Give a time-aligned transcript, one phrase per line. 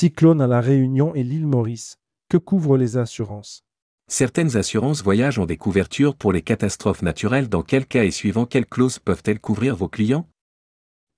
[0.00, 1.98] Cyclone à la Réunion et l'île Maurice.
[2.30, 3.66] Que couvrent les assurances?
[4.08, 7.50] Certaines assurances voyage ont des couvertures pour les catastrophes naturelles.
[7.50, 10.26] Dans quel cas et suivant quelles clauses peuvent-elles couvrir vos clients?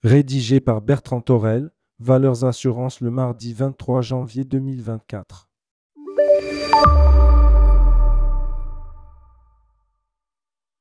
[0.02, 1.70] Rédigé par Bertrand Torel,
[2.00, 5.48] Valeurs Assurances le mardi 23 janvier 2024.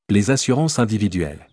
[0.09, 1.50] Les assurances individuelles.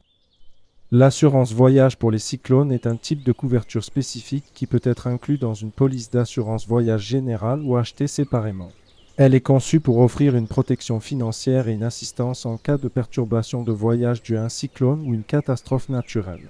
[0.91, 5.37] L'assurance voyage pour les cyclones est un type de couverture spécifique qui peut être inclus
[5.37, 8.70] dans une police d'assurance voyage générale ou achetée séparément.
[9.19, 13.65] Elle est conçue pour offrir une protection financière et une assistance en cas de perturbation
[13.65, 16.48] de voyage due à un cyclone ou une catastrophe naturelle.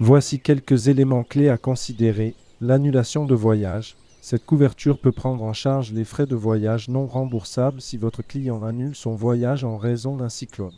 [0.00, 2.34] Voici quelques éléments clés à considérer.
[2.62, 3.96] L'annulation de voyage.
[4.22, 8.62] Cette couverture peut prendre en charge les frais de voyage non remboursables si votre client
[8.64, 10.72] annule son voyage en raison d'un cyclone.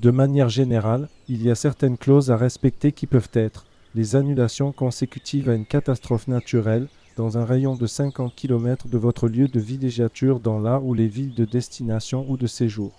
[0.00, 3.66] De manière générale, il y a certaines clauses à respecter qui peuvent être
[3.96, 6.86] les annulations consécutives à une catastrophe naturelle,
[7.16, 11.08] dans un rayon de 50 km de votre lieu de villégiature dans la ou les
[11.08, 12.92] villes de destination ou de séjour.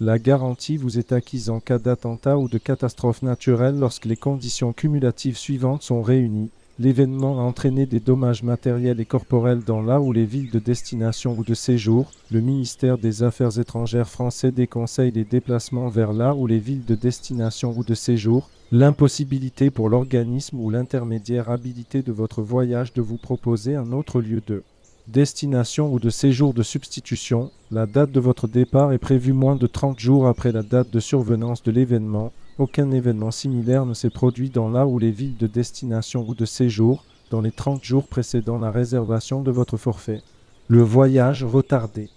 [0.00, 4.74] La garantie vous est acquise en cas d'attentat ou de catastrophe naturelle lorsque les conditions
[4.74, 6.50] cumulatives suivantes sont réunies.
[6.80, 11.36] L'événement a entraîné des dommages matériels et corporels dans la ou les villes de destination
[11.38, 12.10] ou de séjour.
[12.32, 16.96] Le ministère des Affaires étrangères français déconseille les déplacements vers la ou les villes de
[16.96, 23.18] destination ou de séjour l'impossibilité pour l'organisme ou l'intermédiaire habilité de votre voyage de vous
[23.18, 24.64] proposer un autre lieu de
[25.06, 29.68] destination ou de séjour de substitution, la date de votre départ est prévue moins de
[29.68, 32.32] 30 jours après la date de survenance de l'événement.
[32.58, 36.44] Aucun événement similaire ne s'est produit dans la ou les villes de destination ou de
[36.44, 40.22] séjour dans les 30 jours précédant la réservation de votre forfait.
[40.68, 42.10] Le voyage retardé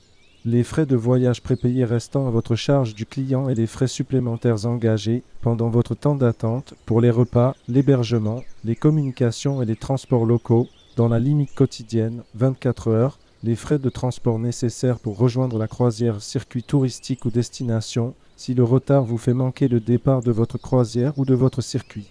[0.47, 4.65] les frais de voyage prépayés restant à votre charge du client et les frais supplémentaires
[4.65, 10.69] engagés pendant votre temps d'attente pour les repas, l'hébergement, les communications et les transports locaux
[10.95, 16.21] dans la limite quotidienne 24 heures, les frais de transport nécessaires pour rejoindre la croisière
[16.21, 21.17] circuit touristique ou destination si le retard vous fait manquer le départ de votre croisière
[21.17, 22.07] ou de votre circuit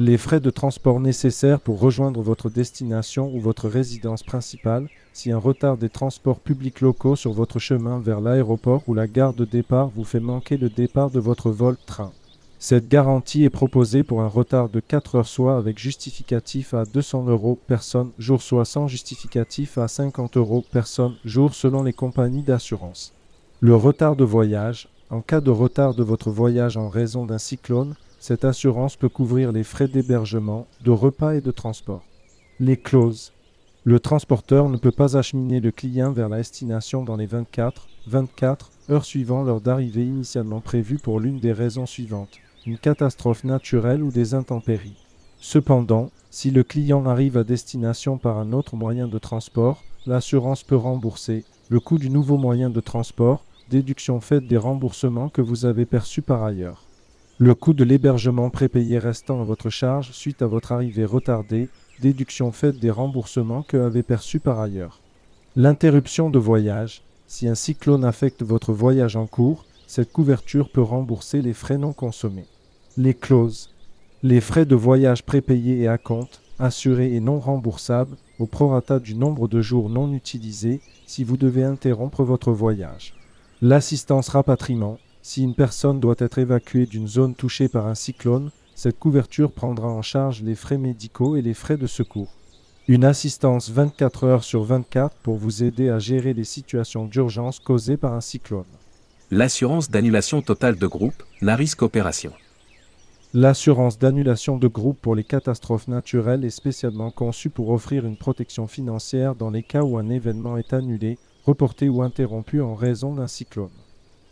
[0.00, 5.36] les frais de transport nécessaires pour rejoindre votre destination ou votre résidence principale si un
[5.36, 9.90] retard des transports publics locaux sur votre chemin vers l'aéroport ou la gare de départ
[9.90, 12.12] vous fait manquer le départ de votre vol train.
[12.58, 17.26] Cette garantie est proposée pour un retard de 4 heures soit avec justificatif à 200
[17.26, 23.12] euros personne jour soit sans justificatif à 50 euros personne jour selon les compagnies d'assurance.
[23.60, 24.88] Le retard de voyage.
[25.10, 29.50] En cas de retard de votre voyage en raison d'un cyclone, cette assurance peut couvrir
[29.50, 32.04] les frais d'hébergement, de repas et de transport.
[32.60, 33.32] Les clauses.
[33.82, 38.70] Le transporteur ne peut pas acheminer le client vers la destination dans les 24, 24
[38.90, 44.10] heures suivant l'heure d'arrivée initialement prévue pour l'une des raisons suivantes une catastrophe naturelle ou
[44.10, 44.96] des intempéries.
[45.40, 50.76] Cependant, si le client arrive à destination par un autre moyen de transport, l'assurance peut
[50.76, 55.86] rembourser le coût du nouveau moyen de transport, déduction faite des remboursements que vous avez
[55.86, 56.84] perçus par ailleurs
[57.40, 62.52] le coût de l'hébergement prépayé restant à votre charge suite à votre arrivée retardée, déduction
[62.52, 65.00] faite des remboursements que avez perçus par ailleurs.
[65.56, 67.00] L'interruption de voyage.
[67.26, 71.94] Si un cyclone affecte votre voyage en cours, cette couverture peut rembourser les frais non
[71.94, 72.44] consommés.
[72.98, 73.70] Les clauses.
[74.22, 79.14] Les frais de voyage prépayés et à compte, assurés et non remboursables, au prorata du
[79.14, 83.14] nombre de jours non utilisés si vous devez interrompre votre voyage.
[83.62, 88.98] L'assistance rapatriement, si une personne doit être évacuée d'une zone touchée par un cyclone, cette
[88.98, 92.32] couverture prendra en charge les frais médicaux et les frais de secours.
[92.88, 97.98] Une assistance 24 heures sur 24 pour vous aider à gérer les situations d'urgence causées
[97.98, 98.64] par un cyclone.
[99.30, 102.32] L'assurance d'annulation totale de groupe, Naris Coopération.
[103.34, 108.66] L'assurance d'annulation de groupe pour les catastrophes naturelles est spécialement conçue pour offrir une protection
[108.66, 113.26] financière dans les cas où un événement est annulé, reporté ou interrompu en raison d'un
[113.26, 113.70] cyclone.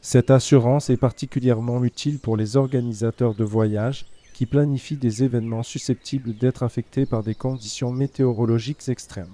[0.00, 6.36] Cette assurance est particulièrement utile pour les organisateurs de voyages qui planifient des événements susceptibles
[6.36, 9.26] d'être affectés par des conditions météorologiques extrêmes.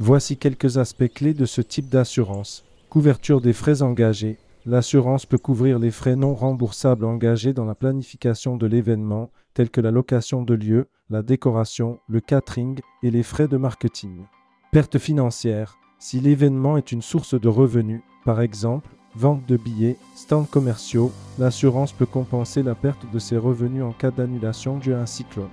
[0.00, 2.64] Voici quelques aspects clés de ce type d'assurance.
[2.90, 4.38] Couverture des frais engagés.
[4.66, 9.80] L'assurance peut couvrir les frais non remboursables engagés dans la planification de l'événement, tels que
[9.80, 14.24] la location de lieu, la décoration, le catering et les frais de marketing.
[14.72, 15.76] Perte financière.
[16.04, 21.92] Si l'événement est une source de revenus, par exemple vente de billets, stands commerciaux, l'assurance
[21.92, 25.46] peut compenser la perte de ses revenus en cas d'annulation due à un cyclone.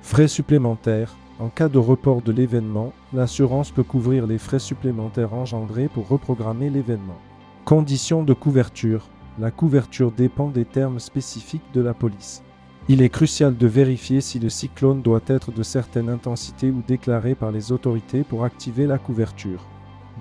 [0.00, 1.14] Frais supplémentaires.
[1.38, 6.70] En cas de report de l'événement, l'assurance peut couvrir les frais supplémentaires engendrés pour reprogrammer
[6.70, 7.18] l'événement.
[7.66, 9.10] Conditions de couverture.
[9.38, 12.42] La couverture dépend des termes spécifiques de la police.
[12.88, 17.34] Il est crucial de vérifier si le cyclone doit être de certaine intensité ou déclaré
[17.34, 19.66] par les autorités pour activer la couverture.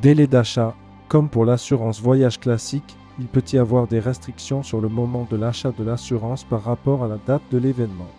[0.02, 0.74] Délai d'achat.
[1.10, 5.38] Comme pour l'assurance voyage classique, il peut y avoir des restrictions sur le moment de
[5.38, 8.10] l'achat de l'assurance par rapport à la date de l'événement.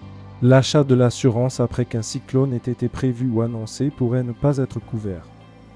[0.42, 4.78] L'achat de l'assurance après qu'un cyclone ait été prévu ou annoncé pourrait ne pas être
[4.78, 5.26] couvert.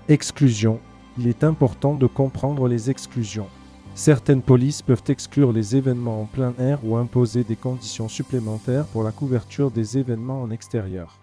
[0.09, 0.79] Exclusion.
[1.19, 3.49] Il est important de comprendre les exclusions.
[3.97, 9.03] Certaines polices peuvent exclure les événements en plein air ou imposer des conditions supplémentaires pour
[9.03, 11.19] la couverture des événements en extérieur.